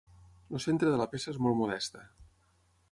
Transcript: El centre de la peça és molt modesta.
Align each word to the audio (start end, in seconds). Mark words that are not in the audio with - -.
El 0.59 0.63
centre 0.65 0.93
de 0.93 1.01
la 1.01 1.07
peça 1.11 1.31
és 1.35 1.39
molt 1.47 1.61
modesta. 1.61 2.05